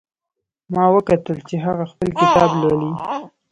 [0.73, 2.91] ما وکتل چې هغه خپل کتاب لولي